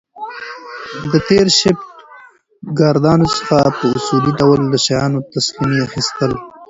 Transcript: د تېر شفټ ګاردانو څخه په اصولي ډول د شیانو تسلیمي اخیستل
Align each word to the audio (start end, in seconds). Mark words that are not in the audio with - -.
د 1.11 1.13
تېر 1.27 1.47
شفټ 1.59 1.89
ګاردانو 2.79 3.27
څخه 3.37 3.57
په 3.77 3.85
اصولي 3.97 4.31
ډول 4.39 4.59
د 4.71 4.73
شیانو 4.85 5.19
تسلیمي 5.33 5.79
اخیستل 5.87 6.31